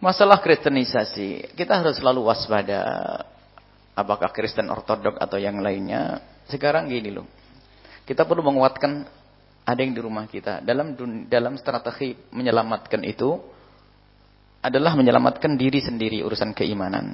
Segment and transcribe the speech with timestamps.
[0.00, 2.80] Masalah kristenisasi, kita harus selalu waspada.
[3.92, 6.24] Apakah Kristen Ortodok atau yang lainnya.
[6.48, 7.28] Sekarang gini loh.
[8.08, 9.04] Kita perlu menguatkan
[9.60, 10.64] ada yang di rumah kita.
[10.64, 10.96] Dalam
[11.28, 13.36] dalam strategi menyelamatkan itu
[14.64, 17.12] adalah menyelamatkan diri sendiri urusan keimanan.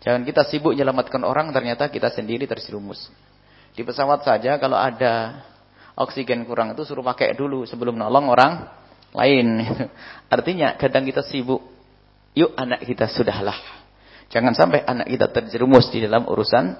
[0.00, 3.12] Jangan kita sibuk menyelamatkan orang ternyata kita sendiri terjerumus.
[3.76, 5.44] Di pesawat saja kalau ada
[6.00, 8.52] oksigen kurang itu suruh pakai dulu sebelum nolong orang
[9.14, 9.46] lain.
[10.34, 11.62] Artinya kadang kita sibuk.
[12.34, 13.56] Yuk anak kita sudahlah.
[14.30, 16.78] Jangan sampai anak kita terjerumus di dalam urusan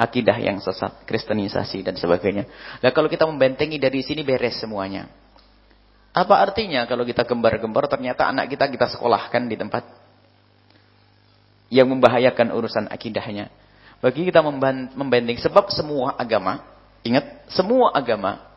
[0.00, 2.48] akidah yang sesat, kristenisasi dan sebagainya.
[2.80, 5.12] Nah kalau kita membentengi dari sini beres semuanya.
[6.16, 9.84] Apa artinya kalau kita gembar-gembar ternyata anak kita kita sekolahkan di tempat
[11.68, 13.52] yang membahayakan urusan akidahnya.
[14.00, 14.40] Bagi kita
[14.96, 16.64] membenting sebab semua agama,
[17.04, 18.52] ingat semua agama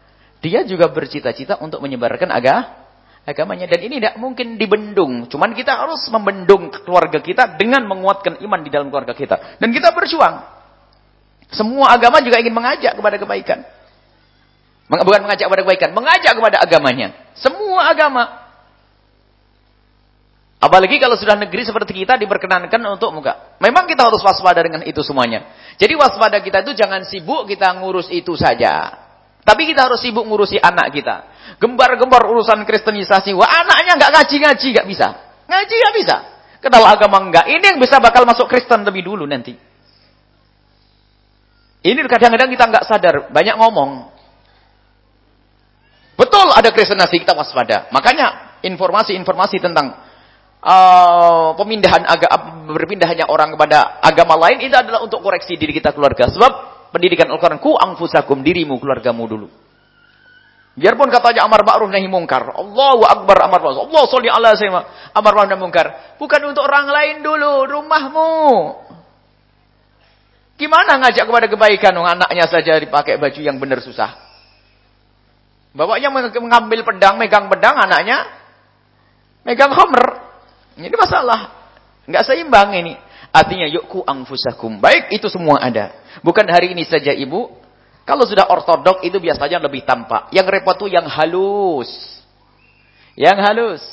[0.45, 2.84] dia juga bercita-cita untuk menyebarkan agama
[3.25, 3.65] agamanya.
[3.65, 5.25] Dan ini tidak mungkin dibendung.
[5.27, 9.57] Cuman kita harus membendung keluarga kita dengan menguatkan iman di dalam keluarga kita.
[9.57, 10.45] Dan kita berjuang.
[11.49, 13.59] Semua agama juga ingin mengajak kepada kebaikan.
[14.85, 17.07] Bukan mengajak kepada kebaikan, mengajak kepada agamanya.
[17.33, 18.45] Semua agama.
[20.61, 23.57] Apalagi kalau sudah negeri seperti kita diperkenankan untuk muka.
[23.61, 25.45] Memang kita harus waspada dengan itu semuanya.
[25.77, 29.04] Jadi waspada kita itu jangan sibuk kita ngurus itu saja.
[29.45, 31.29] Tapi kita harus sibuk ngurusi anak kita.
[31.61, 33.37] Gembar-gembar urusan kristenisasi.
[33.37, 35.07] Wah anaknya nggak ngaji-ngaji, nggak bisa.
[35.45, 36.15] Ngaji nggak bisa.
[36.65, 37.45] Kenal agama enggak.
[37.45, 39.53] Ini yang bisa bakal masuk Kristen lebih dulu nanti.
[41.85, 43.15] Ini kadang-kadang kita nggak sadar.
[43.29, 44.09] Banyak ngomong.
[46.17, 47.93] Betul ada kristenasi, kita waspada.
[47.93, 49.93] Makanya informasi-informasi tentang
[50.65, 56.25] uh, pemindahan agama, berpindahnya orang kepada agama lain, itu adalah untuk koreksi diri kita keluarga.
[56.33, 59.47] Sebab pendidikan Al-Quran, ku angfusakum, dirimu, keluargamu dulu.
[60.75, 62.51] Biarpun katanya amar ma'ruf nahi mungkar.
[62.51, 63.87] Allahu akbar amar ma'ruf.
[63.87, 65.87] Allah sholli ala sayyidina amar ma'ruf nahi mungkar.
[66.19, 68.35] Bukan untuk orang lain dulu, rumahmu.
[70.55, 74.15] Gimana ngajak kepada kebaikan anaknya saja dipakai baju yang benar susah.
[75.75, 76.07] Bapaknya
[76.39, 78.23] mengambil pedang, megang pedang anaknya
[79.43, 80.23] megang hammer.
[80.79, 81.51] Ini masalah.
[82.07, 82.95] Enggak seimbang ini.
[83.35, 84.79] Artinya yuk ku angfusakum.
[84.79, 85.91] Baik itu semua ada.
[86.21, 87.51] Bukan hari ini saja ibu,
[88.05, 90.29] kalau sudah ortodok itu biasanya lebih tampak.
[90.29, 91.89] Yang repot itu yang halus.
[93.17, 93.83] Yang halus.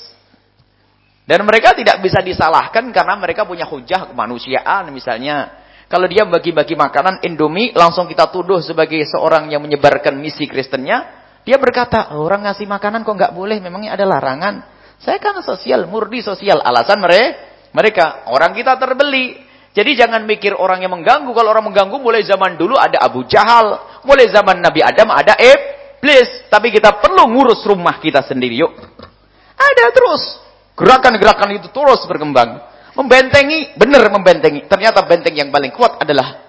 [1.25, 5.65] Dan mereka tidak bisa disalahkan karena mereka punya hujah kemanusiaan misalnya.
[5.89, 11.21] Kalau dia bagi-bagi makanan Indomie, langsung kita tuduh sebagai seorang yang menyebarkan misi Kristennya.
[11.45, 14.65] Dia berkata, orang ngasih makanan kok nggak boleh, memangnya ada larangan.
[15.03, 16.63] Saya kan sosial, murni sosial.
[16.65, 17.29] Alasan mereka,
[17.77, 19.37] mereka orang kita terbeli.
[19.73, 21.33] Jadi jangan mikir orang yang mengganggu.
[21.33, 24.01] Kalau orang mengganggu mulai zaman dulu ada Abu Jahal.
[24.05, 26.53] Mulai zaman Nabi Adam ada Iblis.
[26.53, 28.61] Tapi kita perlu ngurus rumah kita sendiri.
[28.61, 28.73] Yuk.
[29.57, 30.23] Ada terus.
[30.77, 32.69] Gerakan-gerakan itu terus berkembang.
[32.93, 34.69] Membentengi, benar membentengi.
[34.69, 36.45] Ternyata benteng yang paling kuat adalah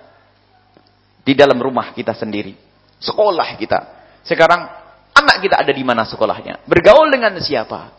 [1.23, 2.51] di dalam rumah kita sendiri.
[3.00, 3.79] Sekolah kita.
[4.28, 4.67] Sekarang
[5.16, 6.67] anak kita ada di mana sekolahnya?
[6.67, 7.95] Bergaul dengan siapa?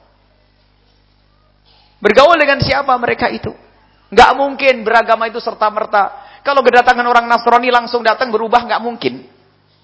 [2.05, 3.64] Bergaul dengan siapa mereka itu?
[4.13, 6.25] Nggak mungkin beragama itu serta-merta.
[6.45, 9.25] Kalau kedatangan orang Nasrani langsung datang berubah, nggak mungkin.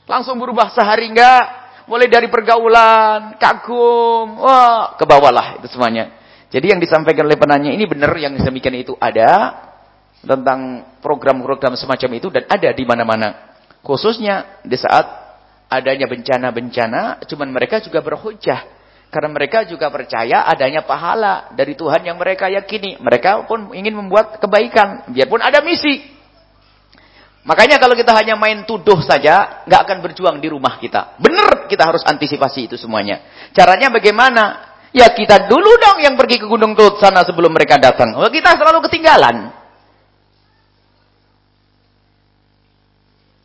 [0.04, 1.44] Langsung berubah sehari nggak.
[1.88, 6.14] Mulai dari pergaulan, kagum, wah, ke bawahlah itu semuanya.
[6.50, 9.58] Jadi yang disampaikan oleh penanya ini benar yang demikian itu ada
[10.22, 13.58] tentang program-program semacam itu dan ada di mana-mana.
[13.80, 15.06] Khususnya di saat
[15.66, 18.79] adanya bencana-bencana, cuman mereka juga berhujah
[19.10, 22.94] karena mereka juga percaya adanya pahala dari Tuhan yang mereka yakini.
[23.02, 25.10] Mereka pun ingin membuat kebaikan.
[25.10, 25.98] Biarpun ada misi.
[27.42, 31.18] Makanya kalau kita hanya main tuduh saja, nggak akan berjuang di rumah kita.
[31.18, 33.50] Benar kita harus antisipasi itu semuanya.
[33.50, 34.70] Caranya bagaimana?
[34.94, 38.14] Ya kita dulu dong yang pergi ke Gunung Tut sana sebelum mereka datang.
[38.14, 39.50] Oh, kita selalu ketinggalan.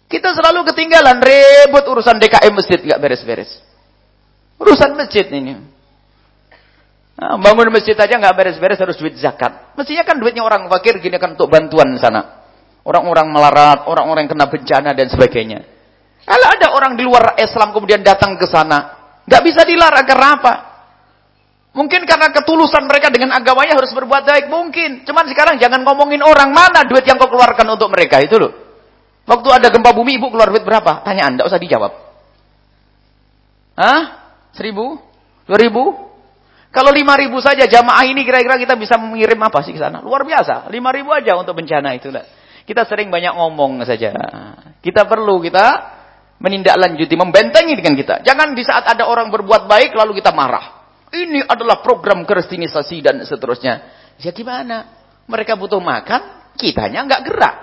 [0.06, 1.18] Kita selalu ketinggalan.
[1.18, 3.75] Rebut urusan DKM masjid nggak beres-beres.
[4.60, 5.60] Urusan masjid ini.
[7.16, 9.76] Nah, bangun masjid aja nggak beres-beres harus duit zakat.
[9.80, 12.44] Mestinya kan duitnya orang fakir gini kan untuk bantuan sana.
[12.86, 15.64] Orang-orang melarat, orang-orang kena bencana dan sebagainya.
[16.28, 18.94] Kalau ada orang di luar Islam kemudian datang ke sana,
[19.26, 20.54] nggak bisa dilarang karena apa?
[21.76, 25.04] Mungkin karena ketulusan mereka dengan agamanya harus berbuat baik, mungkin.
[25.04, 28.52] Cuman sekarang jangan ngomongin orang mana duit yang kau keluarkan untuk mereka itu loh.
[29.28, 31.04] Waktu ada gempa bumi, ibu keluar duit berapa?
[31.04, 31.92] Tanya anda, usah dijawab.
[33.76, 34.25] Hah?
[34.56, 34.98] Seribu?
[35.46, 35.84] Dua ribu?
[36.72, 40.04] Kalau lima ribu saja jamaah ini kira-kira kita bisa mengirim apa sih ke sana?
[40.04, 40.68] Luar biasa.
[40.72, 42.12] Lima ribu aja untuk bencana itu.
[42.68, 44.12] Kita sering banyak ngomong saja.
[44.84, 45.96] Kita perlu kita
[46.40, 48.16] menindaklanjuti, membentengi dengan kita.
[48.28, 50.84] Jangan di saat ada orang berbuat baik lalu kita marah.
[51.16, 53.74] Ini adalah program kristenisasi dan seterusnya.
[54.20, 54.92] Ya gimana?
[55.32, 57.56] Mereka butuh makan, kitanya nggak gerak.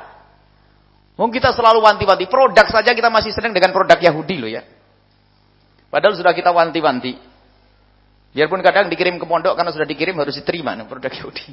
[1.21, 2.25] Mungkin kita selalu wanti-wanti.
[2.33, 4.65] Produk saja kita masih senang dengan produk Yahudi loh ya.
[5.93, 7.21] Padahal sudah kita wanti-wanti.
[8.33, 11.53] Biarpun kadang dikirim ke pondok karena sudah dikirim harus diterima nih, produk Yahudi.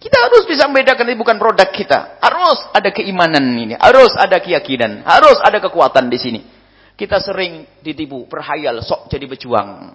[0.00, 2.16] Kita harus bisa membedakan ini bukan produk kita.
[2.24, 6.40] Harus ada keimanan ini, harus ada keyakinan, harus ada kekuatan di sini.
[6.96, 9.92] Kita sering ditipu, perhayal, sok jadi pejuang.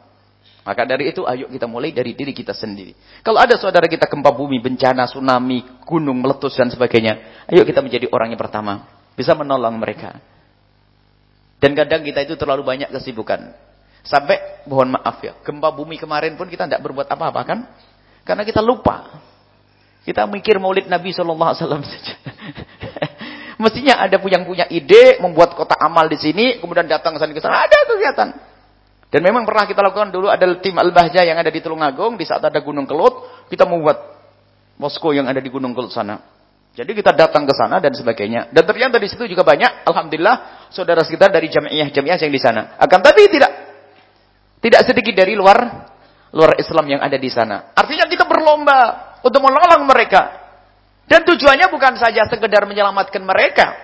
[0.62, 2.94] Maka dari itu ayo kita mulai dari diri kita sendiri.
[3.26, 8.06] Kalau ada saudara kita gempa bumi, bencana, tsunami, gunung meletus dan sebagainya, ayo kita menjadi
[8.14, 8.86] orang yang pertama.
[9.18, 10.22] Bisa menolong mereka.
[11.66, 13.50] Dan kadang kita itu terlalu banyak kesibukan.
[14.06, 17.60] Sampai, mohon maaf ya, gempa bumi kemarin pun kita tidak berbuat apa-apa kan?
[18.22, 19.18] Karena kita lupa.
[20.06, 22.14] Kita mikir maulid Nabi SAW saja.
[23.66, 27.42] Mestinya ada yang punya ide, membuat kota amal di sini, kemudian datang ke sana ke
[27.42, 28.30] sana, ada kegiatan.
[29.10, 32.46] Dan memang pernah kita lakukan dulu ada tim Al-Bahja yang ada di Tulungagung, di saat
[32.46, 34.22] ada Gunung Kelut, kita membuat
[34.78, 36.22] posko yang ada di Gunung Kelut sana.
[36.76, 38.52] Jadi kita datang ke sana dan sebagainya.
[38.52, 42.76] Dan ternyata di situ juga banyak, Alhamdulillah, saudara kita dari jamiah-jamiah yang di sana.
[42.76, 43.52] Akan tapi tidak
[44.60, 45.88] tidak sedikit dari luar
[46.36, 47.72] luar Islam yang ada di sana.
[47.72, 48.80] Artinya kita berlomba
[49.24, 50.44] untuk menolong mereka.
[51.08, 53.78] Dan tujuannya bukan saja sekedar menyelamatkan mereka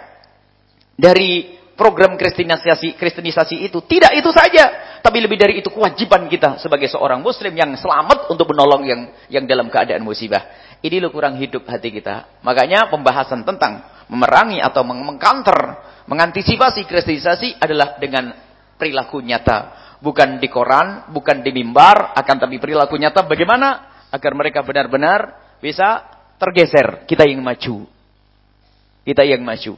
[0.98, 3.80] dari program kristenisasi kristenisasi itu.
[3.82, 8.52] Tidak itu saja, tapi lebih dari itu kewajiban kita sebagai seorang muslim yang selamat untuk
[8.54, 9.02] menolong yang
[9.34, 10.71] yang dalam keadaan musibah.
[10.82, 12.42] Ini lo kurang hidup hati kita.
[12.42, 15.78] Makanya pembahasan tentang memerangi atau mengcounter,
[16.10, 18.34] mengantisipasi kristenisasi adalah dengan
[18.82, 19.78] perilaku nyata.
[20.02, 23.70] Bukan di koran, bukan di mimbar, akan tapi perilaku nyata bagaimana
[24.10, 26.02] agar mereka benar-benar bisa
[26.42, 27.06] tergeser.
[27.06, 27.86] Kita yang maju.
[29.06, 29.78] Kita yang maju.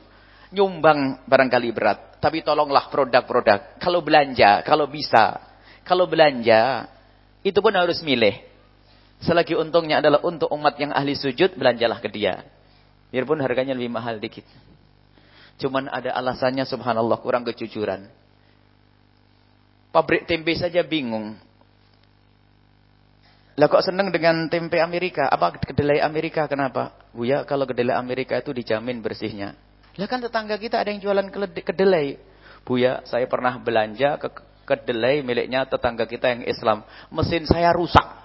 [0.55, 1.99] Nyumbang barangkali berat.
[2.23, 3.75] Tapi tolonglah produk-produk.
[3.83, 5.43] Kalau belanja, kalau bisa.
[5.83, 6.87] Kalau belanja,
[7.43, 8.52] itu pun harus milih.
[9.23, 12.43] Selagi untungnya adalah untuk umat yang ahli sujud, belanjalah ke dia.
[13.07, 14.43] Biarpun harganya lebih mahal dikit.
[15.63, 18.09] Cuman ada alasannya subhanallah kurang kejujuran.
[19.93, 21.37] Pabrik tempe saja bingung.
[23.53, 25.29] Lah kok seneng dengan tempe Amerika?
[25.29, 26.49] Apa kedelai Amerika?
[26.49, 26.97] Kenapa?
[27.13, 29.53] Buya, kalau kedelai Amerika itu dijamin bersihnya.
[29.93, 32.17] Lah kan tetangga kita ada yang jualan kedelai.
[32.65, 34.27] Buya, saya pernah belanja ke
[34.65, 36.81] kedelai miliknya tetangga kita yang Islam.
[37.13, 38.22] Mesin saya rusak.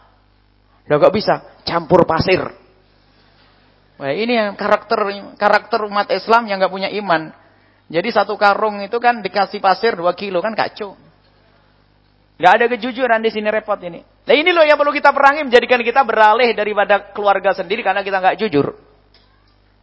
[0.89, 1.35] Udah gak bisa
[1.69, 2.41] campur pasir.
[4.01, 4.97] Wah, ini yang karakter
[5.37, 7.29] karakter umat Islam yang gak punya iman.
[7.93, 10.97] Jadi satu karung itu kan dikasih pasir dua kilo kan kacau.
[12.41, 14.01] Gak ada kejujuran di sini repot ini.
[14.01, 18.21] Nah ini loh yang perlu kita perangi menjadikan kita beralih daripada keluarga sendiri karena kita
[18.21, 18.77] nggak jujur.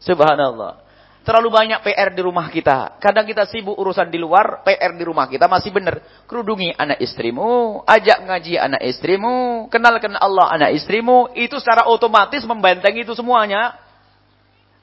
[0.02, 0.85] Subhanallah.
[1.26, 3.02] Terlalu banyak PR di rumah kita.
[3.02, 5.98] Kadang kita sibuk urusan di luar, PR di rumah kita masih benar.
[6.30, 11.34] Kerudungi anak istrimu, ajak ngaji anak istrimu, kenalkan Allah anak istrimu.
[11.34, 13.74] Itu secara otomatis membentengi itu semuanya.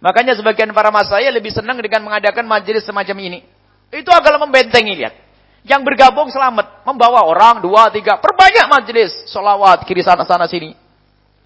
[0.02, 3.46] Makanya sebagian para mas saya lebih senang dengan mengadakan majelis semacam ini.
[3.94, 5.14] Itu adalah membentengi, lihat.
[5.62, 6.82] Yang bergabung selamat.
[6.82, 8.18] Membawa orang, dua, tiga.
[8.18, 9.14] Perbanyak majelis.
[9.30, 10.74] Solawat, kiri sana, sana, sini.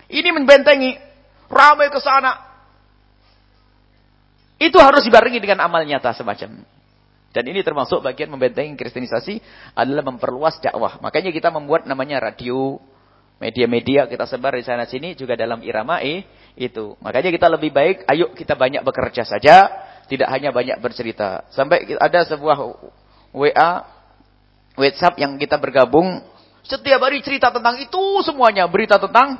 [0.08, 0.96] Ini membentengi.
[1.52, 2.55] Ramai ke sana.
[4.56, 6.64] Itu harus dibarengi dengan amal nyata semacam.
[7.36, 9.34] Dan ini termasuk bagian membentengi kristenisasi
[9.76, 10.96] adalah memperluas dakwah.
[11.04, 12.80] Makanya kita membuat namanya radio,
[13.36, 16.24] media-media kita sebar di sana sini juga dalam irama e,
[16.56, 16.96] itu.
[17.04, 19.68] Makanya kita lebih baik, ayo kita banyak bekerja saja,
[20.08, 21.44] tidak hanya banyak bercerita.
[21.52, 22.56] Sampai ada sebuah
[23.36, 23.70] WA,
[24.80, 26.24] WhatsApp yang kita bergabung,
[26.64, 29.38] setiap hari cerita tentang itu semuanya, berita tentang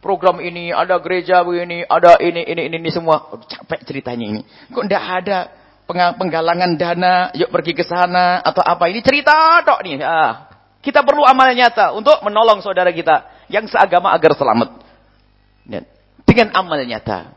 [0.00, 3.30] program ini, ada gereja begini, ada ini, ini, ini, ini semua.
[3.32, 4.40] Oh, capek ceritanya ini.
[4.72, 5.38] Kok tidak ada
[6.16, 8.88] penggalangan dana, yuk pergi ke sana, atau apa.
[8.88, 10.02] Ini cerita dok nih.
[10.02, 10.50] Ah,
[10.80, 14.82] kita perlu amal nyata untuk menolong saudara kita yang seagama agar selamat.
[16.26, 17.35] Dengan amal nyata.